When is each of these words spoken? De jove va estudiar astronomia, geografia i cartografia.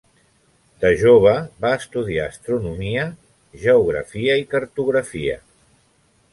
De 0.85 0.89
jove 1.01 1.33
va 1.65 1.73
estudiar 1.81 2.25
astronomia, 2.31 3.05
geografia 3.67 4.41
i 4.45 4.51
cartografia. 4.57 5.41